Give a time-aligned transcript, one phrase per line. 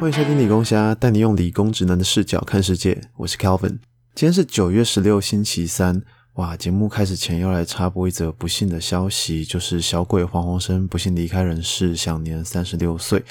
[0.00, 2.98] 欢迎收听理工虾，带你用理工直男的视角看世界。
[3.18, 3.78] 我是 Calvin，
[4.14, 6.02] 今天是九月十六，星期三。
[6.36, 13.22] 哇，节目开始前要来插播一则不幸的消息，就是小鬼黄鸿生不幸离开人世，享年三十六岁。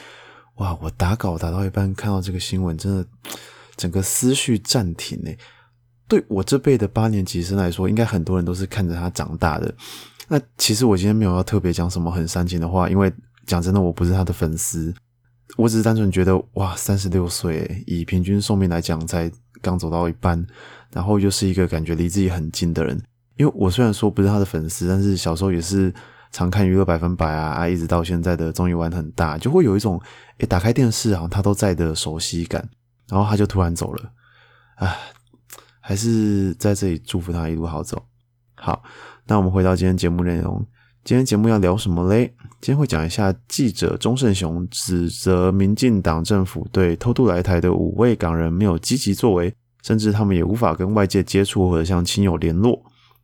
[0.57, 3.03] 哇，我打稿打到一半，看到这个新闻，真的
[3.75, 5.31] 整个思绪暂停呢。
[6.07, 9.73] 对我这辈的八年级生来说，应该很多人都是看着他长大的。
[10.27, 13.11] 那其实我今天没有要特别讲什么很煽情的话，因为
[13.47, 14.93] 讲真的，我不是他的粉丝。
[15.57, 19.29] 我只是单纯觉得，哇，三十六岁，以平均寿命来讲，才
[19.61, 20.45] 刚走到一半，
[20.93, 23.01] 然后又是一个感觉离自己很近的人。
[23.35, 25.93] 因为我虽然说不是他的粉丝，但是小时候也是
[26.31, 29.99] 常看娱乐百分百啊，一直到现在的综艺玩很大，就会有一种，
[30.37, 32.69] 诶打开电视啊，他都在的熟悉感。
[33.07, 34.11] 然后他就突然走了，
[34.75, 34.95] 唉，
[35.79, 38.05] 还是在这里祝福他一路好走。
[38.53, 38.83] 好，
[39.25, 40.63] 那我们回到今天节目内容。
[41.03, 42.31] 今天节目要聊什么嘞？
[42.61, 49.51] 今天会讲一下记者钟胜雄指责民进党政府对偷渡来台的五位港人没有积极作为，
[49.81, 52.79] 甚至他们也无法跟外界接触或者向亲友联络。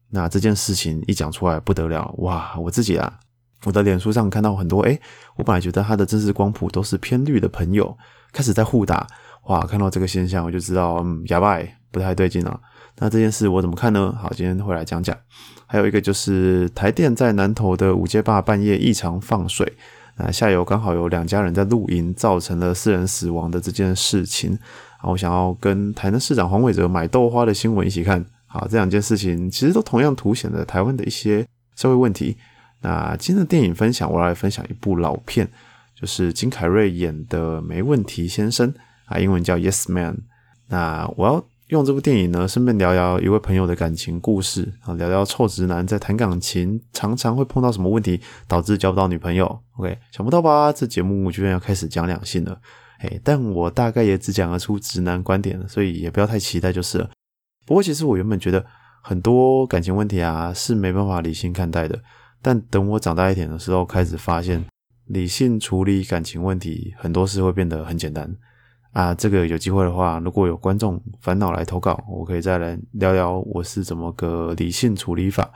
[0.09, 2.57] 那这件事情一讲出来不得了，哇！
[2.57, 3.19] 我自己啊，
[3.65, 4.99] 我的脸书上看到很多，诶，
[5.35, 7.95] 我本来觉得他的政治光谱都是偏绿的朋友，
[8.31, 9.05] 开始在互打，
[9.47, 9.65] 哇！
[9.65, 11.59] 看到这个现象，我就知道，嗯，哑巴
[11.91, 12.59] 不太对劲了。
[12.97, 14.17] 那这件事我怎么看呢？
[14.21, 15.15] 好，今天会来讲讲。
[15.67, 19.69] 还有一个就是台电在南投的五街坝半夜异常放水，
[20.15, 24.57] 那下游刚好有两家人在露营，造成了四人死亡的这件事情。
[24.99, 28.23] 啊，我想要跟台南市长黄伟哲买豆花的新闻一起看。
[28.45, 32.37] 好，这两件事情其实都同样凸显了台湾的一些社会问题。
[32.81, 35.49] 那今天的电影分享，我来分享一部老片，
[35.99, 38.71] 就是金凯瑞演的《没问题先生》
[39.05, 40.13] 啊，英文叫《Yes Man》。
[40.67, 41.43] 那我要。
[41.69, 49.59] 用这部电影呢，顺便聊聊一位朋友的感情故事啊，聊聊臭直男在谈感情常常会碰到什么问题，导致交不到女朋友。
[49.77, 50.71] OK，想不到吧？
[50.71, 52.59] 这节目居然要开始讲两性了。
[52.99, 57.09] 哎，但我大概也只讲得出直男观点了，所以也不要太期待就是了。
[57.65, 58.63] 不过，其实我原本觉得
[59.01, 61.99] 很多感情问题啊是没办法理性看待的，
[62.43, 64.63] 但等我长大一点的时候，开始发现
[65.07, 68.31] 理性处理感情问题，很多事会变得很简单。
[68.95, 75.51] 啊，这个有机会的话，如果有观众烦恼来投稿，我可以再来聊聊我是怎么个理性处理法。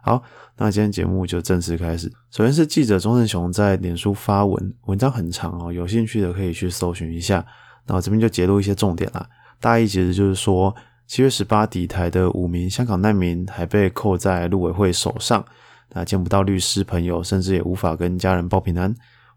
[0.00, 0.22] 好，
[0.56, 2.08] 那今天节目就正式开始。
[2.30, 7.44] 首先是记者钟胜雄在脸书发文，文章很长哦，有兴趣的可以去搜寻一下。
[7.84, 9.28] 那我这边就揭露一些重点啦。
[9.58, 10.72] 大意其实就是说，
[11.08, 15.44] 七月十八抵台的五名香港难民还被扣在陆委会手上，
[15.92, 18.94] 那见不到律师朋友，甚至也无法跟家人报平安。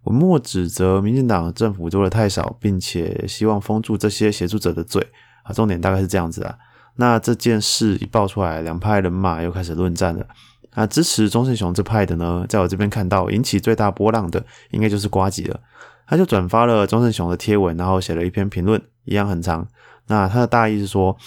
[0.08, 5.06] 文末指责民进党政府做的太少，并且希望封住这些协助者的嘴
[5.44, 6.56] 啊，重点大概是这样子啊。
[6.96, 10.26] 那这件事一爆出来，两派人马又开始论战了。
[10.76, 15.60] 那支持钟胜雄这派的呢，在我这边看到引起最大波浪的，应该就是瓜吉了。
[16.08, 19.68] 他就转发了钟胜雄的贴文，然后写了一篇评论，一样很长。
[20.08, 21.18] 那他的大意是说，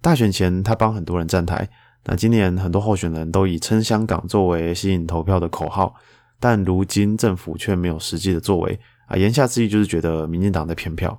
[0.00, 1.68] 大选前他帮很多人站台，
[2.06, 5.94] 那今年很多候选人都以称香港作为吸引投票的口号。
[6.42, 11.16] 但如今政府却没有实际的作为啊，言下之意就是觉得民进党在骗票。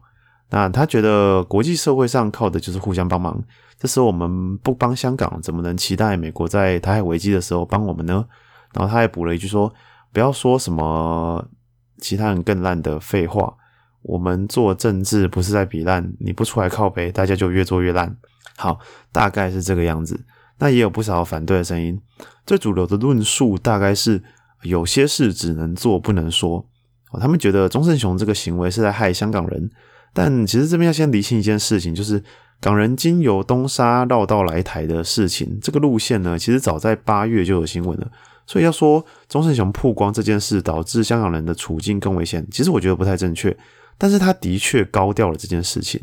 [0.50, 3.42] 那他觉得国际社会上靠的就是互相帮忙，
[3.80, 8.26] 这时候我们不帮香港，怎么能期待美国在台海危机的时候帮我们呢？
[8.74, 9.74] 然后他还补了一句说
[10.12, 11.48] ：“不要说什么
[12.00, 13.56] 其他人更烂的废话，
[14.02, 18.14] 我们做政治不是在比烂，你不出来靠背，大家就越做越烂。”
[18.58, 18.78] 好，
[19.14, 20.26] 大概是这个样子。
[20.60, 21.98] 那也有不少反对的声音，
[22.46, 24.22] 最主流的论述大概是。
[24.64, 26.66] 有些事只能做不能说，
[27.12, 29.70] 哦，他们觉得钟胜雄这个行为是在害香港人，
[30.14, 32.24] 但其实这边要先厘清一件事情，就是
[32.60, 38.10] 港人经由东沙绕道来台的事情，这个路线呢，其实早在八月就有新闻了，
[38.48, 43.56] 所以要说钟胜雄曝光这件事导致香港人的处境更危险，其实我觉得不太正确，
[43.98, 46.02] 但是他的确高调了这件事情，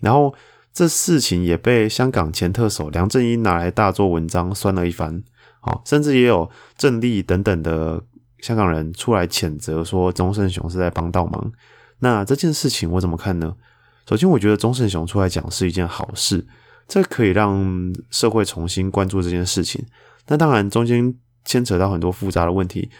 [0.00, 0.34] 然后
[0.72, 5.22] 这事情也被香港前特首梁振英拿来大做文章，酸了一番。
[5.60, 8.02] 好，甚至也有郑丽等等的
[8.38, 11.52] 香港人出来谴责说钟胜雄是在帮倒忙。
[12.00, 13.54] 那这件事情我怎么看呢？
[14.08, 16.44] 首先，我觉得钟胜雄出来讲是一件好事，
[16.88, 19.84] 这可以让社会重新关注这件事情。
[20.26, 21.14] 那当然，中间
[21.44, 22.90] 牵扯到很多复杂的问题，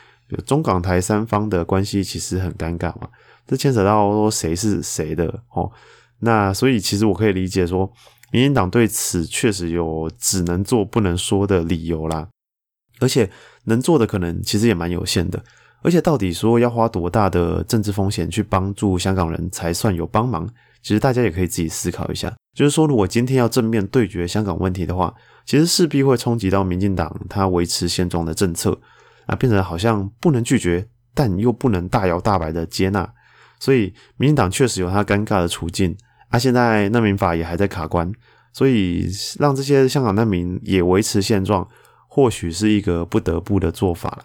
[0.47, 3.09] 中港台三方的关系其实很尴尬嘛。
[3.47, 5.73] 这牵扯到说谁是谁的哦。
[6.21, 7.91] 那所以，其实我可以理解说，
[8.31, 12.29] 民进党对此确实有只能做不能说的理由啦。
[13.01, 13.29] 而且
[13.65, 15.43] 能做的可能其实也蛮有限的，
[15.83, 20.49] 而且到底说要花多大的政治风险去帮助香港人才算有帮忙？
[20.83, 22.33] 其实大家也可以自己思考一下。
[22.55, 25.15] 就是说，如果今天要正面对决香港问题的话，
[25.45, 28.79] 其实势必会冲击到民进党他维持现状的政策
[29.27, 33.09] 啊，变成好像不能拒绝，但又不能大摇大摆的接纳。
[33.59, 35.95] 所以民进党确实有他尴尬的处境
[36.29, 36.39] 啊。
[36.39, 38.11] 现在难民法也还在卡关，
[38.53, 39.07] 所以
[39.39, 41.67] 让这些香港难民也维持现状，
[42.11, 44.25] 或许是一个不得不的做法了。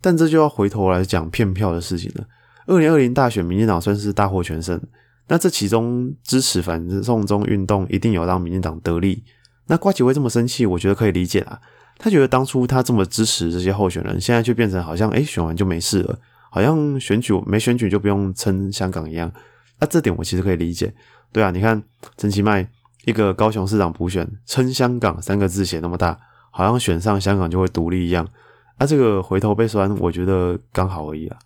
[0.00, 2.24] 但这就要回头来讲骗票的事情了。
[2.66, 4.80] 二零二零大选，民进党算是大获全胜，
[5.28, 9.22] 那这其中支持反送中运动一定有让民进党得利。
[9.68, 11.60] 那瓜吉会这么生气，我觉得可以理解啦。
[11.98, 16.18] 他觉得当初他这么支持这些候选人，现在却变成好像哎选完就没事了。
[16.50, 19.30] 好像选举没选举就不用撑香港一样，
[19.78, 20.92] 那这点我其实可以理解。
[21.30, 21.80] 对啊，你看
[22.16, 22.68] 陈其迈
[23.04, 26.18] 一个高雄市长补选，撑香港三个字写那么大，
[26.50, 28.28] 好像选上香港就会独立一样。
[28.76, 31.38] 啊，这个回头被酸，我觉得刚好而已啊，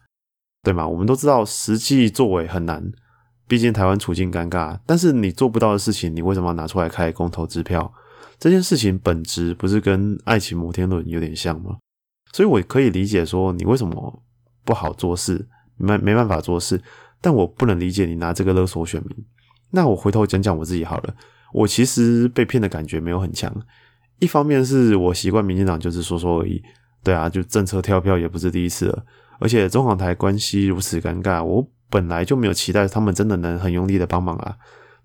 [0.62, 0.87] 对吗？
[0.87, 2.93] 我们都知道实际作为很难，
[3.47, 4.79] 毕竟台湾处境尴尬。
[4.87, 7.93] 但是你做不到的事情，你为什么要拿出来开公投支票？
[8.39, 11.77] 这件事情本质不是跟爱情摩天轮有点像吗？
[12.33, 14.21] 所以我可以理解说你为什么。
[14.67, 15.47] 不好做事，
[15.77, 16.81] 没没办法做事，
[17.21, 19.15] 但我不能理解你拿这个勒索选民。
[19.73, 21.15] 那我回头讲讲我自己好了。
[21.53, 23.55] 我其实被骗的感觉没有很强。
[24.19, 26.63] 一方面是我习惯民进党就是说说而已，
[27.03, 29.05] 对啊，就政策跳票也不是第一次了。
[29.41, 34.57] 而且中港台关系如此尴尬，我本来就没有期待他们真的能很用力的帮忙啊。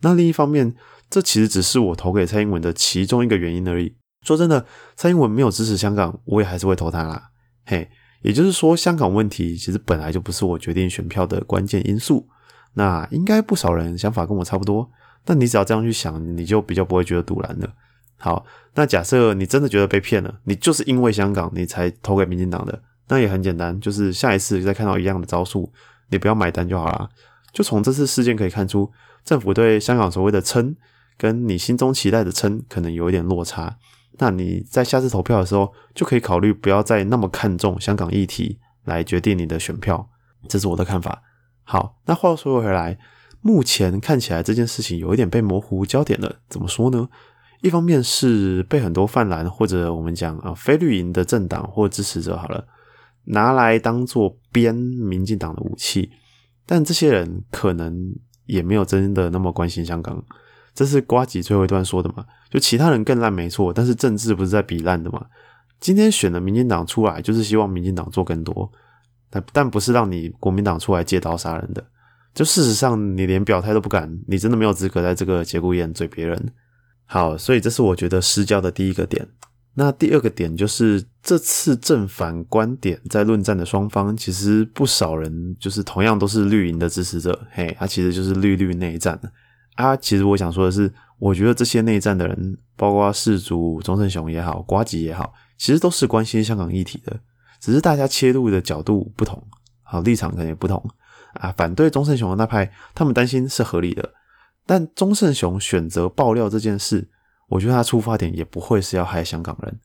[0.02, 0.76] 那另一方面，
[1.10, 3.96] 这其实只是我投给蔡英文的其中一个原因而已。
[4.26, 4.66] 说真的，
[4.96, 7.30] 蔡英文没有支持香港，我也还是会投他啦。
[7.66, 7.90] 嘿。
[8.22, 12.28] 也就是说，香港问题其实本来就不是我决定选票的关键因素。
[12.74, 14.90] 那应该不少人想法跟我差不多。
[15.26, 17.74] 那你只要这样去想，你就比较不会觉得堵然了。
[18.20, 18.46] 好，
[18.76, 25.72] 那假设你真的觉得被骗了，你就是因为香港你才投给民进党的，那也很简单，就是下一次再看到一样的招数，
[26.10, 27.10] 你不要买单就好了。
[27.54, 28.92] 就从这次事件可以看出，
[29.24, 30.76] 政府对香港所谓的撑，
[31.18, 33.78] 跟你心中期待的撑，可能有一点落差。
[34.20, 40.10] 那你在下次投票的时候，就可以考虑不要再那么看重香港议题来决定你的选票，
[40.50, 41.24] 这是我的看法。
[41.64, 43.00] 好，那话说回来，
[43.42, 46.40] 目前看起来这件事情有一点被模糊焦点了。
[46.50, 47.08] 怎么说呢？
[47.62, 52.66] 一方面是被很多泛蓝或者我们讲啊非绿营的政党或支持者好了，
[53.26, 56.10] 拿来当做编民进党的武器，
[56.66, 58.16] 但这些人可能
[58.46, 60.24] 也没有真的那么关心香港。
[60.74, 62.26] 这是瓜吉最后一段说的嘛？
[62.50, 65.26] 就其他人更烂没错，但是政治不是在比烂的嘛？
[65.82, 68.72] 今天选了民进党出来，就是希望民进党做更多，
[69.30, 71.86] 但但不是让你国民党出来借刀杀人的。
[72.34, 76.54] 就事实上，你连表态都不敢，你真的没有资格在这个节骨眼嘴别人。
[77.12, 79.28] 好，所以这是我觉得失焦的第一个点。
[79.74, 89.20] 那第二个点就是这次正反观点在论战的双方，其实不少人就是同样都是绿营的支持者，嘿，他其实就是绿绿内战
[89.76, 97.20] 啊，其实我想说的是，我觉得这些内战的人，包括世族钟胜雄也好，瓜吉也好，其实都是关心香港议题的，
[97.60, 99.42] 只是大家切入的角度不同，
[99.82, 100.84] 好立场可能也不同
[101.34, 101.52] 啊。
[101.58, 104.14] 反对钟胜雄的那派，他们担心是合理的，
[104.70, 107.10] 但钟胜雄选择爆料这件事，
[107.48, 109.80] 我觉得他出发点也不会是要害香港人。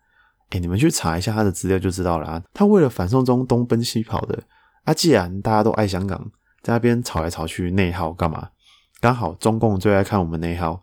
[0.50, 2.42] 哎，你们去查一下他的资料就知道了啊。
[2.52, 4.42] 他为了反送中东奔西跑的
[4.84, 8.50] 啊，既然大家都爱香港，在那边吵来吵去内耗干嘛？
[9.00, 10.78] 刚好中共最爱看我们内耗，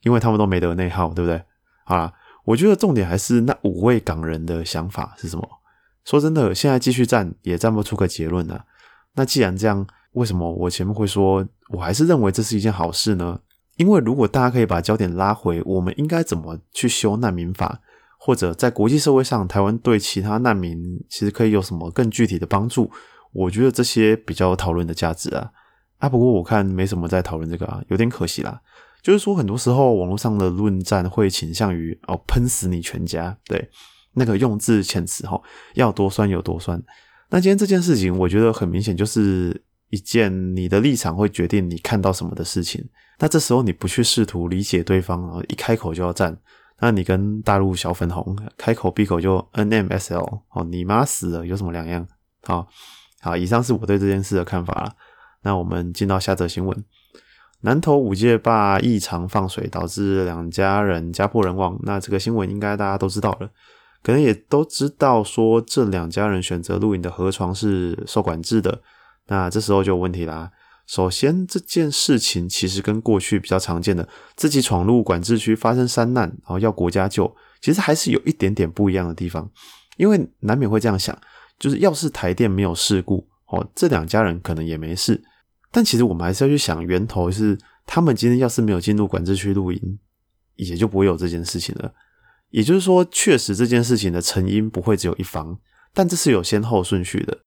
[0.00, 1.44] 因为他们都没得内耗，对不对？
[1.84, 2.10] 好啦，
[2.46, 5.46] 我觉得重点还是那五位港人的想法是什么？
[6.06, 8.64] 说真的，现在继续战也战不出个结论啊。
[9.14, 13.40] 那既然这样，为什么我前面会说我还是认为这是一件好事呢？
[13.76, 17.80] 因为如果大家可以把焦点拉回，我们应该怎么去修难民法，
[18.18, 22.90] 或者在国际社会上，台湾对其他难民其实可以有什么更具体的帮助？
[23.32, 25.50] 我觉得这些比较讨论的价值啊。
[25.98, 28.60] 啊，不过我看没什么在讨论这个啊，有点可惜啦。
[29.02, 33.70] 就是说，很多时候网络上的论战会倾向于哦喷死你全家，对
[34.12, 35.40] 那个用字遣词哈，
[35.74, 36.80] 要多酸有多酸。
[37.30, 42.82] 那今天这件事情，我觉得很明显就是一件你的立场会决定你看到什么的事情。
[43.18, 46.34] 那这时候你不去试图理解对方，然后一开口就要战，
[46.80, 52.08] 那你跟大陆小粉红开口闭口就 NMSL 哦，你妈死了有什么两样？
[52.44, 52.66] 好
[53.20, 54.92] 好，以上是我对这件事的看法了。
[55.42, 56.84] 那我们进到下则新闻：
[57.60, 61.78] 南投五界坝异常放水，导致两家人家破人亡。
[61.82, 63.50] 那这个新闻应该大家都知道了，
[64.02, 68.80] 可能也都知道说这两家人选择露营的河床是受管制的。
[69.28, 70.50] 那这时候就有问题啦。
[70.86, 79.50] 首先，这件事情其实跟过去比较常见的自己闯入管制区发生山难，然后要国家救，其实还是有一点点不一样的地方。
[79.96, 81.16] 因为难免会这样想，
[81.58, 85.22] 就是要是台电没有事故，哦，这两家人可能也没事。
[85.70, 89.98] 但其实我们还是要去想源头是他们今天要是没有进入管制区露营，
[90.56, 91.94] 也就不会有这件事情了。
[92.50, 95.58] 也就是说，确实这件事情的成因不会只有一方，
[95.94, 97.38] 但这是有先后顺序的。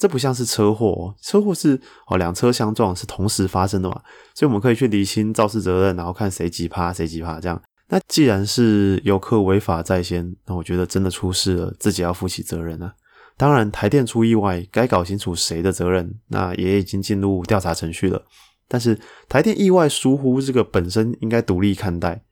[0.00, 4.00] 这不像是车祸，车祸是哦两车相撞是同时发生的嘛，
[4.34, 7.62] 所以我们可以去厘清肇事责任，然后看谁几趴谁几趴这样。
[7.88, 12.94] 那既然是游客违法在先，那我觉得真的出事了，自己要负起责任啊。
[13.36, 18.22] 当然，台电出意外，该搞清楚谁的责任，那也已经进入调查程序了。
[18.68, 22.22] 但是台电意外疏忽这个本身应该独立看待。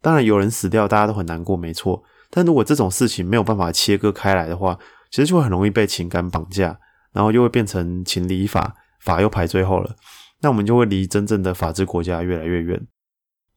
[0.00, 2.02] 当然有人死掉，大家都很难过，没错。
[2.30, 4.78] 但如果这种事情没有办法切割开来的话，
[5.10, 6.78] 其实就会很容易被情感绑架。
[7.14, 9.96] 然后又会变成情理法，法又排最后了，
[10.42, 12.86] 那我们就会离真正的法治国家越来越远。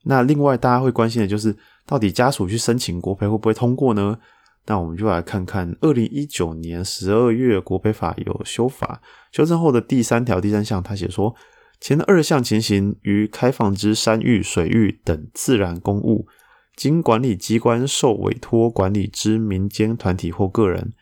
[0.03, 4.19] 那另外大家会关心的就是，到底家属去申请国赔会不会通过呢？
[4.67, 11.33] 那我们就来看看二零一九年十二月国赔法有修法修正后的第三条第三项，他写说，
[11.81, 16.27] 前二项情形于开放之山域、水域等自然公物，
[16.75, 20.93] 经管理机关受委托管理之民间团体或个人。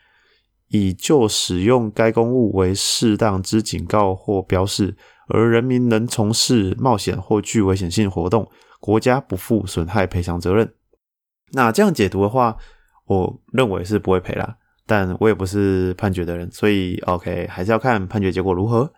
[0.68, 4.96] 以就使用该公物为适当之警告或标示，
[5.28, 8.48] 而人民能从事冒险或具危险性活动，
[8.80, 10.72] 国家不负损害赔偿责任。
[11.52, 12.56] 那这样解读的话，
[13.06, 14.56] 我认为是不会赔啦。
[14.88, 18.88] 但我也不是判决的人，所以 OK 还是要看判决结果如何。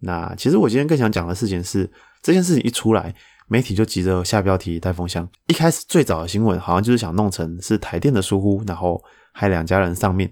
[0.00, 1.90] 那其实我今天更想讲的事情是，
[2.22, 3.14] 这件事情一出来，
[3.48, 5.26] 媒体就急着下标题带风向。
[5.46, 10.30] 一开始最早的新闻好像就是想弄成是台电的疏忽，然后害两家人丧命。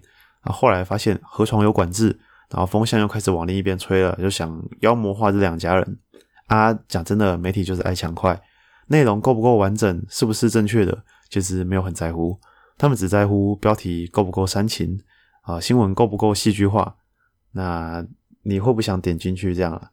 [0.53, 2.19] 后来发现河床有管制，
[2.51, 5.99] 然后风向又开始往另一边吹了，就想妖魔化这两家人
[6.47, 6.73] 啊。
[6.89, 8.41] 讲真的，媒体就是爱抢快，
[8.87, 12.39] 内容够不够完整，是不是正确的，其实没有很在乎，
[12.77, 15.01] 他们只在乎标题够不够煽情
[15.43, 16.97] 啊，新闻够不够戏剧化。
[17.53, 18.05] 那
[18.43, 19.91] 你会不想点进去这样啊？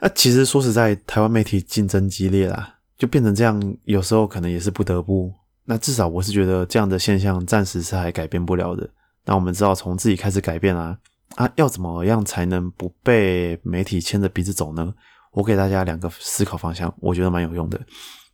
[0.00, 5.32] 那其实说实在，台湾媒体竞争激烈啦，就变成这样，有时候可能也是不得不。
[5.64, 8.88] 那至少我是觉得这样的现象暂时是还改变不了的。
[9.24, 10.98] 那我们知道从自己开始改变啊
[11.36, 14.92] 啊，要怎么样才能不被媒体牵着鼻子走呢？
[15.32, 17.80] 我给大家两个思考方向，我觉得蛮有用的。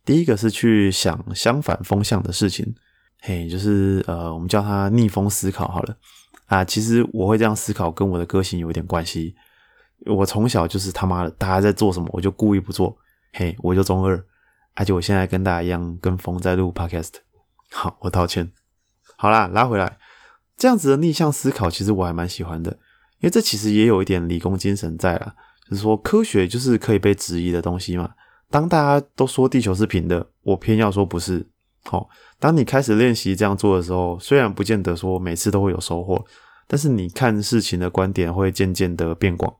[0.03, 2.73] 第一个是去想相反风向的事情，
[3.21, 5.95] 嘿，就是呃，我们叫它逆风思考好了
[6.47, 6.65] 啊。
[6.65, 9.35] 其实我会这样思考，跟我的个性有一点关系。
[10.05, 12.97] 我从小就是他妈的，大家在做什么，我就故意不做，
[13.33, 14.23] 嘿，我就中二。
[14.73, 17.13] 而且我现在跟大家一样跟风在录 podcast，
[17.71, 18.51] 好，我道歉。
[19.17, 19.97] 好啦，拉回来。
[20.57, 22.71] 这样子的逆向思考，其实我还蛮喜欢的，
[23.19, 25.35] 因为这其实也有一点理工精神在啦，
[25.69, 28.09] 就是说科学就是可以被质疑的东西嘛。
[28.49, 31.47] 当大家都说地球是平的，我偏要说不是。
[31.83, 32.09] 好，
[32.39, 36.25] 当你开始练习这样做的时候，虽然不见得说每次都会有收获，
[36.67, 39.53] 但是你看事情的观点会渐渐的变广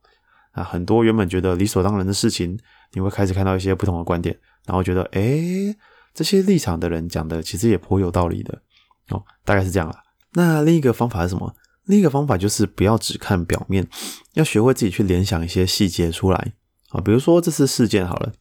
[0.52, 0.64] 啊。
[0.64, 2.58] 很多原本觉得理所当然的事情，
[2.94, 5.76] 你会开始看到一些不同的观点，然后觉得，诶，
[6.14, 8.62] 这些立场的人讲的其实也颇有道理的
[9.10, 9.96] 哦，大概是这样啦。
[10.34, 11.56] 那另一个方法是什么？
[11.86, 13.88] 另一个方法就是不要只看表面，
[14.34, 16.54] 要学会自己去联想一些细节出来
[16.90, 17.00] 啊。
[17.00, 18.34] 比如说这次事件好了，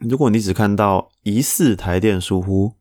[0.00, 2.74] 如果你只看到疑似台电疏忽，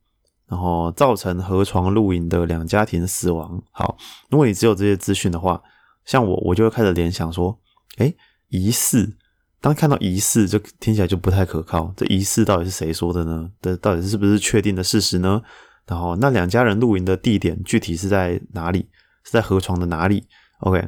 [0.48, 3.96] 然后造成河床露营的两家庭死亡，好，
[4.30, 5.62] 如果你只有这些资讯的话，
[6.06, 7.60] 像我，我就会开始联想说，
[7.98, 8.12] 哎，
[8.50, 9.16] 疑似，
[9.62, 11.94] 当看到疑似，就听起来就不太可靠。
[11.96, 13.52] 这疑似到底是谁说的呢？
[13.62, 15.40] 这到底是不是确定的事实呢？
[15.88, 18.90] 然后那两家人露营的地点具体是在哪里？
[19.26, 20.28] 是在河床的哪里
[20.60, 20.86] ？OK，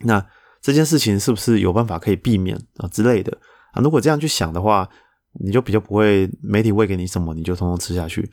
[0.00, 0.22] 那
[0.60, 3.34] 这件事情是不是有办法可以避免啊之类的
[3.72, 3.80] 啊？
[3.80, 4.86] 如果这样去想的话，
[5.40, 8.30] 你就比较不会媒体喂给你什么你就通通吃下去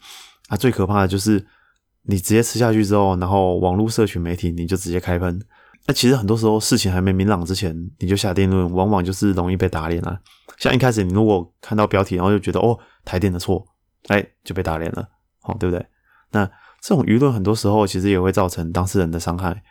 [0.50, 0.58] 啊。
[0.58, 1.46] 最可怕的就是
[2.02, 5.42] 你直接吃下去之后，然后网络社群媒体你就直接开喷。
[5.86, 10.20] 那其实很多时候事情还没明朗之前你就下定论，往往就是容易被打脸啊。
[10.58, 13.66] 像一开始你如果看到标题，然后就觉得哦台电的错，
[14.08, 15.08] 哎就被打脸了，
[15.40, 15.86] 好对不对？
[16.32, 16.46] 那
[16.82, 19.64] 这种舆论很多时候其实也会造成当事人的伤害。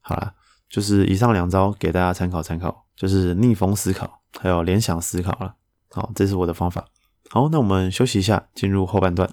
[0.00, 0.32] 好了，
[0.68, 5.54] 就是以上两招给大家参考参考，就是逆风思考，还有联想思考了。
[5.90, 6.84] 好，这是我的方法。
[7.30, 9.28] 好，那我们休息一下，进入后半段。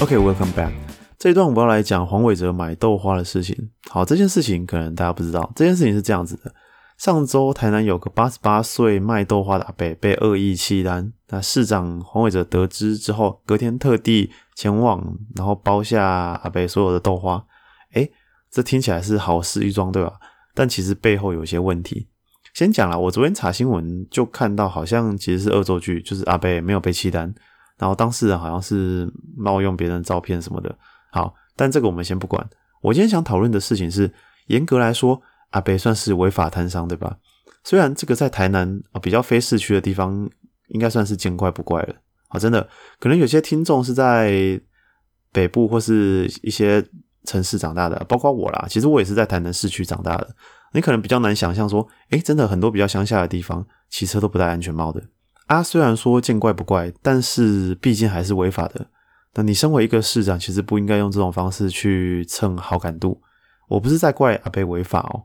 [0.00, 0.72] OK，welcome back。
[1.18, 3.70] 这一段我们要来讲黄伟哲买豆花的事情。
[3.90, 6.54] 好，这件事情可能大家不知道，这件事情是这样子的。
[6.96, 15.02] 上周台南有个八十八岁卖豆花的阿伯被恶意弃单，那市长黄伟哲得知之后，隔天特地前往，
[15.36, 16.04] 然后包下
[16.42, 17.44] 阿北所有的豆花。
[17.92, 18.10] 诶，
[18.50, 20.14] 这听起来是好事一桩，对吧？
[20.54, 22.08] 但其实背后有些问题。
[22.54, 27.32] 先讲了，我昨天查新闻就看到，好像其实是恶作剧，就是阿北没有被弃单，
[27.78, 30.76] 然后当事人好像是冒用别人照片什么的。
[31.12, 32.48] 好，但这个我们先不管。
[32.82, 34.12] 我今天想讨论的事情是，
[34.46, 35.20] 严格来说。
[35.50, 37.16] 阿北算是违法摊商，对吧？
[37.64, 40.28] 虽然这个在台南啊比较非市区的地方，
[40.68, 41.94] 应该算是见怪不怪了
[42.28, 42.38] 啊。
[42.38, 44.60] 真的，可能有些听众是在
[45.32, 46.84] 北部或是一些
[47.24, 50.34] 城市长大的，包括我啦，其实我也是在台南市区长大的。
[50.72, 55.02] 你可能比较难想象说，诶，真的很多比较乡下的地方，骑车都不戴安全帽的
[55.46, 55.62] 啊。
[55.62, 58.86] 虽然说见怪不怪，但是毕竟还是违法的。
[59.34, 63.20] 那你身为一个市长，其实不应该用这种方式去蹭好感度。
[63.68, 65.24] 我不是在怪阿贝违法哦，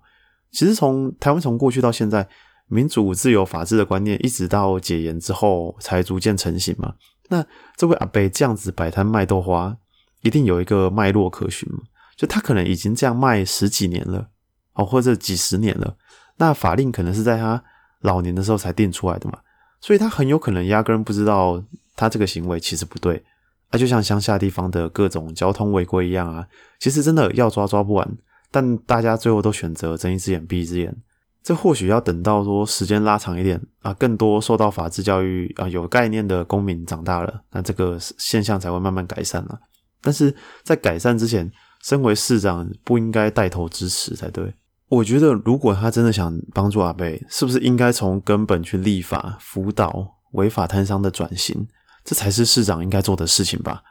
[0.51, 2.27] 其实从台湾从过去到现在，
[2.73, 6.95] 民主、自由、法治的观念，一直到解严之后才逐渐成型嘛。
[7.29, 7.45] 那
[7.77, 9.77] 这位阿伯这样子摆摊卖豆花，
[10.21, 11.79] 一定有一个脉络可循嘛？
[12.17, 14.27] 就他可能已经这样卖十几年了，
[14.73, 15.95] 哦，或者几十年了。
[16.37, 17.63] 那法令可能是在他
[18.01, 19.37] 老年的时候才定出来的嘛，
[19.79, 21.63] 所以他很有可能压根不知道
[21.95, 23.23] 他这个行为其实不对。
[23.69, 26.47] 啊，就像乡下地方的各种交通违规一样啊，
[26.79, 28.17] 其实真的要抓抓不完。
[28.51, 30.95] 但大家最后都选择睁一只眼闭一只眼，
[31.43, 39.59] 这或许要等到说时间拉长一点啊，更多受到法治教育啊有概念的公民长大了，那这个现象才会慢慢改善了。
[40.01, 40.33] 但是
[40.63, 41.51] 在改善之前，
[41.83, 44.53] 身为市长不应该带头支持才对。
[44.87, 51.67] 我觉得如果他真的想帮助阿贝，是不是应该从根本去立法辅导违法摊商的转型？
[52.05, 53.81] 这才是市长应该做的事情吧。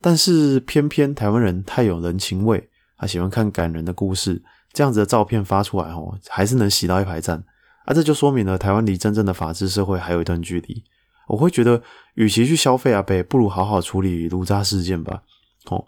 [0.00, 2.70] 但是偏偏台湾人太有人情味。
[2.98, 4.40] 他喜欢看感人的故事，
[4.72, 7.44] 这样子的照片发出来哦，还是能洗到一排赞
[7.84, 7.94] 啊！
[7.94, 10.82] 这就说明了台湾离真正的法治社会还有一段距离。
[11.28, 11.82] 我会觉得，
[12.14, 15.22] 与其去消费阿北，不如好好处理卢渣事件吧。
[15.70, 15.84] 哦，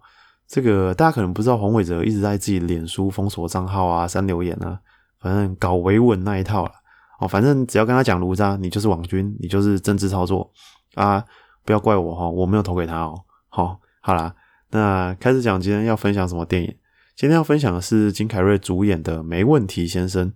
[0.46, 4.78] 这个大家可能不知道，黄伟哲一直在自己脸书封锁账号啊、删留言啊，
[5.20, 6.72] 反正搞维稳那一套了。
[7.20, 10.50] 哦，反正只要跟他讲卢渣，你就是网军，你就是政治操作
[10.94, 11.24] 啊！
[11.64, 13.14] 不要怪我哈，我没有投给他哦。
[13.48, 14.34] 好，好啦，
[14.70, 16.74] 那开始讲今天要分享什么电影。
[17.16, 20.32] 今天要分享的是金凯瑞主演的《没问题先生》。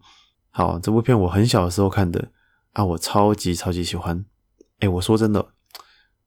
[0.51, 2.31] 好，这部片我很小的时候看的
[2.73, 4.25] 啊，我超级超级喜欢。
[4.79, 5.45] 哎，我说真的，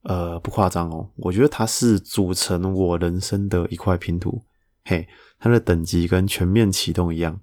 [0.02, 4.42] 呃，不夸张哦，我觉得它是组成我人生的一块拼图。
[4.84, 7.40] 嘿，它的等级跟全面启动一样。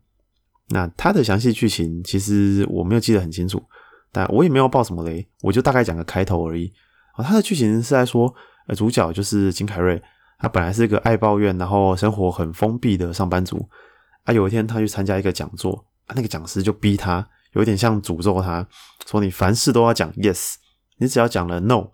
[0.68, 3.64] 那它的详细剧情其实我没有记得很清楚，
[4.12, 6.72] 但我也没有爆什么雷，我就大概讲个开头而已。
[7.14, 8.32] 啊，它的剧情是在说，
[8.68, 10.00] 呃，主角就是金凯瑞。
[10.40, 13.70] 他本来是一个爱抱怨，然后生活很封闭的上班族。
[14.24, 18.66] 啊，有一天他去参加一个讲座，啊，那个讲师就逼他，有点像诅咒他，
[19.06, 20.56] 说你凡事都要讲 yes，
[20.98, 21.90] 你只要讲了 no，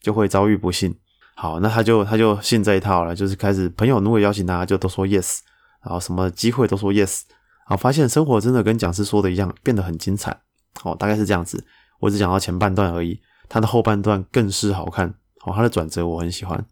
[0.00, 0.94] 就会遭遇不幸。
[1.34, 5.40] 好，那他就他就信这一套了，就是开始朋友如果邀请他，就都说 yes，
[5.82, 7.22] 然后什么机会都说 yes，
[7.66, 10.38] 好，发现生活真的跟讲师说的一样，变得很精彩。
[10.80, 11.64] 好，大概是这样子。
[12.00, 15.14] 我只讲到前半段而已，他的后半段更是好看。
[15.40, 16.62] 好，他的转折我很喜欢。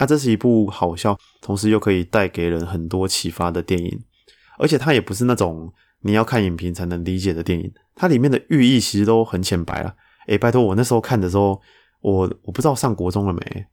[0.00, 4.00] 那这是一部好笑，同时又可以带给人很多启发的电影，
[4.58, 9.94] 而且它也不是那种你要看影评才能理解的电影，它里面的寓意其实都很浅白了。
[10.26, 11.60] 诶，拜托我那时候看的时候，
[12.00, 13.66] 我我不知道上国中了没，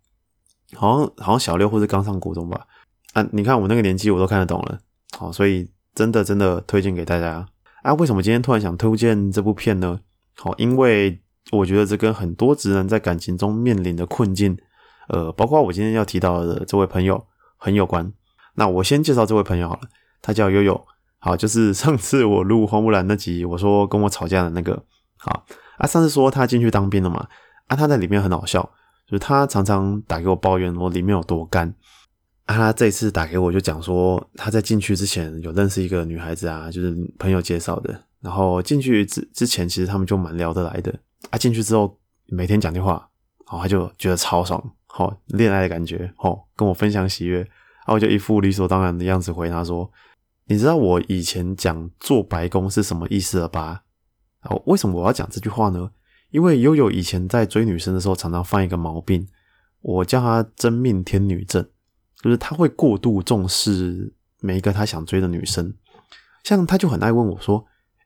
[0.76, 2.68] 好像好像小六或者刚上国中吧。
[3.14, 4.78] 啊，你看我那个年纪我都看得懂了，
[5.18, 7.48] 好，所以真的真的推荐给大家。
[7.84, 9.98] 啊，为什么今天突然想推荐这部片呢？
[10.36, 14.58] 好，因为我觉得这跟很多直男在感情中面临的困境。
[15.08, 17.26] 呃，包括我今天要提到的这位朋友
[17.58, 18.12] 很有关。
[18.56, 19.82] 那我先介绍这位朋友好了，
[20.22, 20.88] 他叫悠悠。
[21.20, 24.84] 好，就是 上次我录《花木兰》那集，我说跟我吵架的那个。
[25.18, 25.46] 好
[25.78, 27.28] 啊，上次说他进去当兵了嘛？
[27.68, 28.62] 啊，他在里面很好笑，
[29.08, 31.74] 就是他常常打给我抱怨我里面有多干。
[32.46, 38.00] 啊，他这次打给我就讲说他在进去之前有认识一个女孩子啊，就是朋友介绍的。
[38.22, 40.94] 然后进去之之前其实他们就蛮聊得来的。
[41.30, 43.10] 啊，进去之后每天讲电话，
[43.46, 44.64] 好，他就觉得超爽。
[44.98, 49.92] 好，恋爱的感觉，好，跟我分享喜悦，然后我就一副理所当然的样子回他说
[50.50, 53.84] ：“你知道我以前讲做白工是什么意思了吧？”
[54.42, 55.92] 好，为什么我要讲这句话呢？
[56.32, 59.28] 因为悠悠以前在追女生的时候，常常犯一个毛病，
[59.82, 61.64] 我叫他真命天女症，
[62.24, 65.76] 就是他会过度重视每一个他想追的女生，
[66.44, 67.64] 像他就很爱问我说：“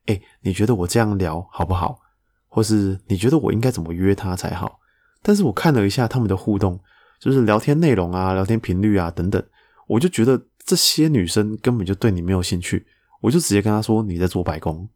[0.08, 2.02] 哎，你觉得我这样聊好不好？
[2.50, 4.80] 或是你觉得我应该怎么约她才好？”
[5.24, 6.80] 但是我看了一下他们的互动，
[7.20, 9.44] 就是聊天内容啊、聊天频率啊等等，
[9.88, 12.86] 我就觉得这些女生根本就对你没有兴趣，
[13.22, 14.90] 我就直接跟她说：“你在做白工，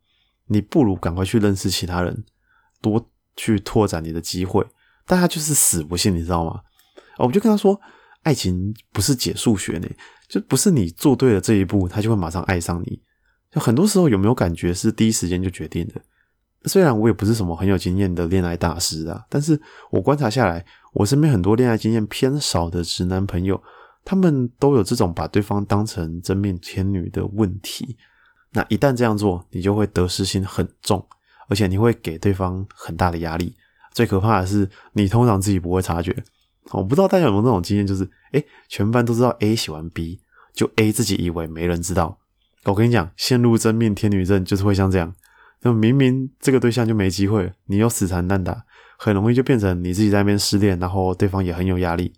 [0.48, 2.24] 你不如赶快去认识其他人，
[2.82, 4.66] 多去拓展你的机会。”
[5.06, 6.62] 但她就是死不信，你知道吗？
[7.18, 7.80] 我就跟她说
[8.24, 9.88] ：“爱情不是解数学呢，
[10.28, 13.00] 就不是你做对了这一步，他就会马上爱上你。
[13.52, 16.02] 就很多时候有没有感觉是第一时间就决定的。”
[16.66, 19.60] 虽然我也不是什么很有经验的恋爱大师啊，但是
[19.92, 23.62] 我观察下来，我身边很多恋爱经验偏少的直男朋友，
[24.04, 27.98] 他们都有这种把对方当成真命天女的问题。
[28.52, 31.06] 那一旦这样做，你就会得失心很重，
[31.50, 33.56] 而且你会给对方很大的压力。
[33.92, 36.16] 最可怕的是，你通常自己不会察觉。
[36.72, 40.20] 我不知道大家有没有那种经验，就是诶全班都知道 A 喜欢 B，
[40.54, 42.18] 就 A 自己以为没人知道。
[42.64, 45.14] 我跟你讲，陷入真命天女症就是会像这样，
[45.62, 48.66] 那明明这个对象就没机会，你又死缠烂打，
[48.98, 52.14] 很容易就变成你自己在那边失恋，然后对方也很有压力，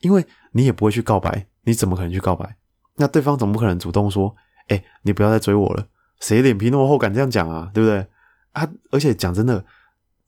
[0.00, 2.56] 因为你也不会去告白，你怎么可能去告白？
[2.96, 4.34] 那对方总不可能主动说，
[4.68, 5.86] 哎，你不要再追我了，
[6.20, 7.70] 谁脸皮那么厚敢这样讲啊？
[7.74, 8.06] 对不对？
[8.52, 9.64] 啊，而且讲真的，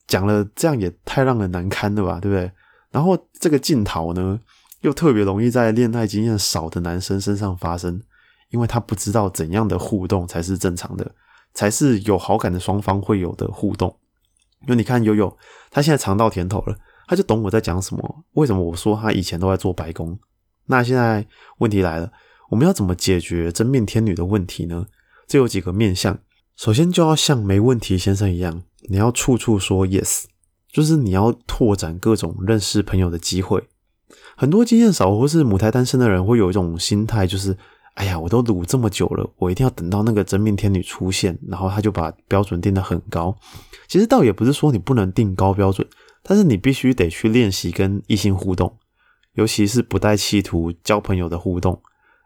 [0.07, 2.19] 讲了这样也太让人难堪了吧？
[2.21, 2.51] 对不对？
[2.91, 4.41] 然后这个镜头呢，
[4.81, 8.03] 又特别容易在恋爱经验少的男生身上发生。
[8.51, 11.11] 因为他不知道怎样的互动才是正常的，
[11.55, 13.97] 才是有好感的双方会有的互动。
[14.63, 15.35] 因为你看悠悠，
[15.71, 18.25] 他现在尝到甜头了，他就懂我在讲什么。
[18.33, 20.19] 为什么我说他以前都在做白工？
[20.67, 21.27] 那现在
[21.59, 22.11] 问题来了，
[22.51, 24.87] 我们要怎么解决真命天女的问题呢？
[25.27, 26.19] 这有几个面向。
[26.57, 30.25] 首先就要像没问题先生一样，你要处处说 yes，
[30.73, 33.69] 就是你要拓展各种认识朋友的机会。
[34.37, 37.57] 很多经验少或是母胎单身的人会有一种心态，就是。
[37.95, 43.37] 哎呀，我都撸这么久了，我一定要等到那个真命天女出现，然后他就把标准定得很高。
[43.87, 45.87] 其实倒也不是说你不能定高标准，
[46.23, 48.77] 但是你必须得去练习跟异性互动，
[49.35, 51.81] 尤其是不带企图交朋友的互动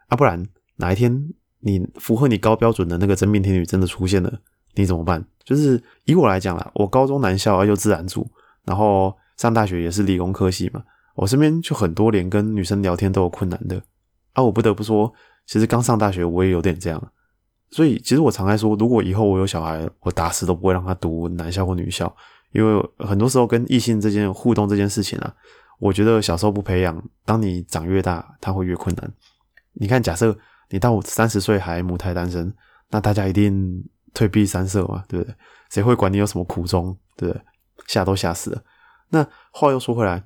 [0.07, 0.43] 啊，不然
[0.77, 1.29] 哪一天
[1.59, 4.39] 你符合你高标准的那个真命天女真的出现了，
[4.73, 5.23] 你怎么办？
[5.43, 8.27] 就是以我来讲啦，我高中男校又自然组，
[8.65, 10.81] 然后上大学也是理工科系嘛，
[11.13, 13.79] 我身边就很多连跟女生聊天都有困难的
[14.33, 15.13] 啊，我不得不说。
[15.49, 17.11] 其实刚上大学，我也有点这样，
[17.71, 22.15] 所以其实我常在说，如果以后我有小孩，我打死都不会让他读男校或女校，
[22.51, 25.35] 因为很多时候跟异性之间互动这件事情啊，
[25.79, 29.11] 我觉得小时候不培养，当你长越大，他会越困难。
[29.73, 30.37] 你看，假设
[30.69, 32.53] 你到三十岁还母胎单身，
[32.91, 33.83] 那大家一定
[34.13, 35.33] 退避三舍嘛，对不对？
[35.71, 37.41] 谁会管你有什么苦衷，对不对？
[37.87, 38.61] 吓都吓死了。
[39.09, 40.25] 那话又说回来，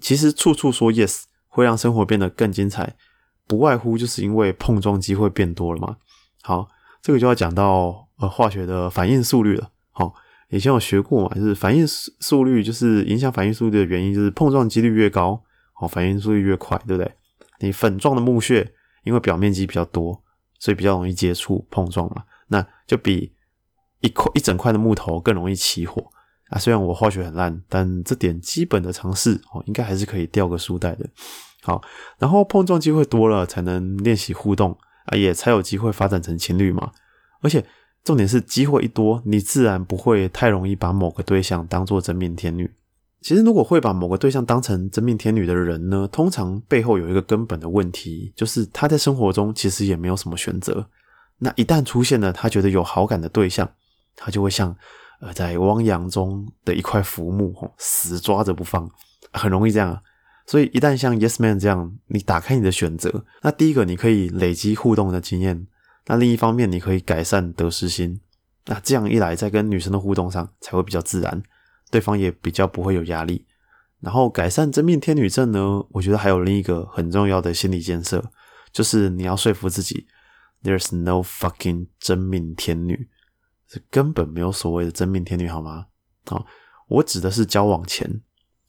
[0.00, 2.96] 其实处处说 yes 会让生活变得更精彩。
[3.46, 5.96] 不外乎就是因为碰撞机会变多了嘛。
[6.42, 6.68] 好，
[7.02, 9.70] 这个就要讲到呃化学的反应速率了。
[9.90, 10.14] 好，
[10.50, 17.12] 以前有学过嘛，就是反应速率就是影响反应速率的原因，就是碰撞几率越高，好，反应速率越快，对不对？
[17.60, 20.22] 你粉状的木屑，因为表面积比较多，
[20.58, 23.32] 所以比较容易接触碰撞嘛，那就比
[24.00, 26.04] 一块一整块的木头更容易起火
[26.50, 26.58] 啊。
[26.58, 31.08] 虽然我化学很烂，但这点基本的常识哦，应该还是可以掉个书袋的。
[31.66, 31.82] 好，
[32.16, 34.70] 然后碰撞机会多了，才能练习互动
[35.06, 36.92] 啊，也才有机会发展成情侣嘛。
[37.42, 37.66] 而且
[38.04, 42.72] 重点是，机会一多，你自然不会太容易把某个对象当做真命天女。
[43.20, 50.88] 其实，如果会把某个对象当成真命天女的人呢，通常背后有一个根本的问题，就是他在生活中其实也没有什么选择。
[51.38, 53.68] 那一旦出现了他觉得有好感的对象，
[54.14, 54.76] 他就会像
[55.20, 58.88] 呃在汪洋中的一块浮木，死抓着不放，
[59.32, 60.00] 很容易这样。
[60.46, 65.66] 所以一旦像 Yes Man 这样，你打开你的选择，那第一个你可以累积互动的经验，
[66.06, 68.20] 那另一方面你可以改善得失心，
[68.66, 71.42] 那这样一来，在跟女生的互动上才会比较自然，
[71.90, 73.44] 对方也比较不会有压力。
[73.98, 78.24] 然后改善真命天女症呢，我觉得还有另一个很重要的心理建设，
[78.70, 80.06] 就是你要说服自己
[80.62, 83.08] ，There's no fucking 真命天女，
[83.68, 85.86] 是根本没有所谓的真命天女，好吗？
[86.26, 86.46] 好，
[86.86, 88.20] 我指的是交往前，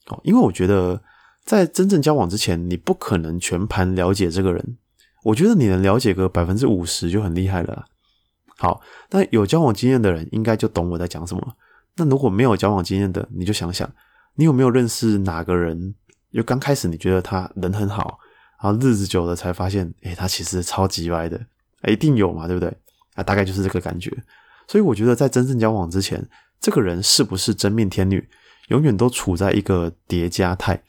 [0.06, 1.00] 哦，因为我觉得。
[1.48, 4.76] 在真正交往之前，你不可能全盘了解这个人。
[5.22, 7.86] 我觉得你能了解个百分之五十就很厉害了。
[8.58, 8.82] 好，
[9.12, 11.56] 那有交往经验的人应该就懂我在讲什么。
[11.96, 13.90] 那如果没有交往经验的，你就想想，
[14.34, 15.94] 你有没有认识哪个人？
[16.34, 18.18] 就刚开始你觉得他人很好，
[18.62, 21.40] 然后日子久了才发现，诶，他其实超级歪的，
[21.86, 22.68] 一定有嘛，对不对？
[23.14, 24.14] 啊，大概就是这个感觉。
[24.66, 26.28] 所以我觉得在真正交往之前，
[26.60, 28.28] 这个人是不是真命天女，
[28.68, 30.82] 永远都处在一个叠加态。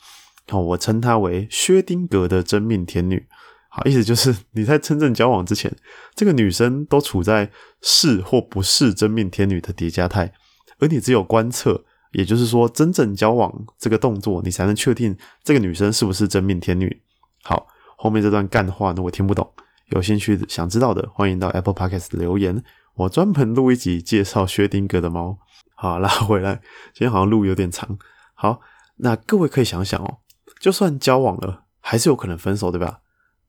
[0.49, 3.27] 好，我称她为薛丁格的真命天女。
[3.71, 5.71] 好，意思就是你在真正交往之前，
[6.15, 10.33] 这个女生都处在是或不是真命天女的叠加态，
[10.79, 17.01] 而你只有观测，也就是说真正交往这个动作，你才能确定这个女生是不是真命天女。
[17.43, 19.47] 好，后面这段干话呢，我听不懂，
[19.91, 22.63] 有兴趣想知道的，欢迎到 Apple Podcast 留言，
[22.95, 25.37] 我专门录一集介绍薛丁格的猫。
[25.75, 26.55] 好，拉回来，
[26.93, 27.99] 今天好像录有点长。
[28.33, 28.61] 好，
[28.97, 30.17] 那各位可以想想哦。
[30.59, 32.99] 就算交往了，还是有可能分手，对吧？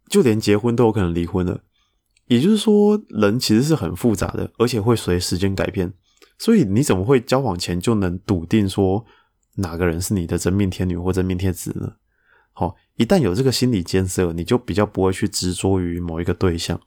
[0.09, 1.61] 就连结婚都有可能离婚了。
[2.27, 5.93] 也就是说，人其实是很复杂的，而且会随时间改变。
[6.39, 9.05] 所以，你怎么会交往前就能笃定说
[9.57, 11.93] 哪个人是你的真命天女或真命天子呢？
[12.53, 16.81] 好，一旦有这个心理建设，你就比较不会去执着于某一个对象。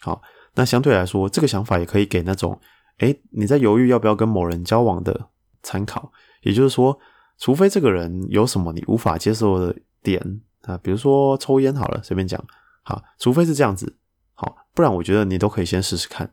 [0.00, 0.22] 好，
[0.54, 2.60] 那相对来说，这个想法也可以给那种
[2.98, 5.30] 诶你在犹豫要不要跟某人交往的
[5.62, 6.12] 参考。
[6.42, 6.98] 也就是说。
[7.38, 12.42] 除非这个人有什么你无法接受的点啊，比如说抽烟好了，随便讲，
[12.82, 13.96] 好，除非是这样子，
[14.34, 16.30] 好，不然我觉得你都可以先试试看，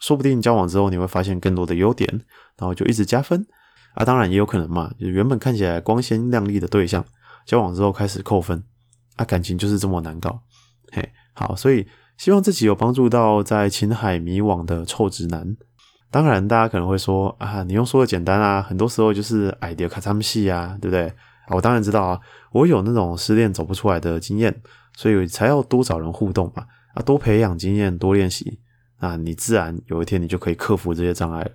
[0.00, 2.08] 说不定交往之后你会发现更多的优点，
[2.58, 3.46] 然后就一直加分
[3.94, 4.04] 啊。
[4.04, 7.04] 当然也有可能嘛，就原本看起来光鲜亮丽的对象，
[7.46, 8.62] 交往之后开始扣分
[9.16, 10.42] 啊，感情就是这么难搞。
[10.92, 11.86] 嘿，好，所以
[12.18, 15.56] 希望自己有帮助到在情海迷惘的臭直男。
[16.10, 21.12] 当然，大家可能会说啊，你用说的简单啊，很多时候就是矮碟卡他们戏啊，对不对？
[21.50, 22.20] 我当然知道啊，
[22.52, 24.60] 我有那种失恋走不出来的经验，
[24.96, 28.60] 所以才要多找人互动嘛，啊，多培养经验，多练习，
[28.98, 31.50] 啊，你自然有一天你就可以克服这些障碍了。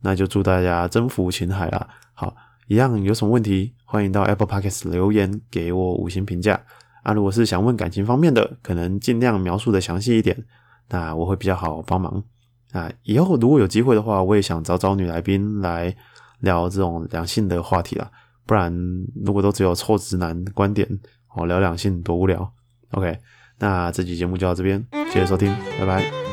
[0.00, 1.88] 那就祝大家征服情海啦！
[2.12, 6.60] 好，一样有什么问题，欢迎到 Apple Podcast 留言给我五星评价
[7.02, 7.12] 啊。
[7.12, 10.44] 如果是想问感情方面的，可能尽量描述的详细一点，
[10.90, 12.22] 那我会比较好帮忙。
[12.72, 15.94] 啊，以后如果有机会的话，我也想找找女来宾来
[16.40, 18.10] 聊这种两性的话题啦。
[18.46, 18.72] 不然，
[19.24, 20.88] 如果都只有臭直男观点，
[21.34, 22.50] 哦，聊两性多无聊。
[22.92, 23.18] OK，
[23.58, 26.27] 那这期节目就到这边，谢谢收听，拜拜。